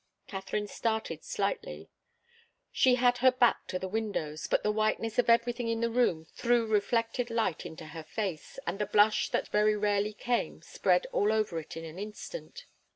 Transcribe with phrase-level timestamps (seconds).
[0.25, 1.91] Katharine started slightly.
[2.71, 6.25] She had her back to the windows, but the whiteness of everything in the room
[6.33, 11.31] threw reflected light into her face, and the blush that very rarely came spread all
[11.31, 12.65] over it in an instant.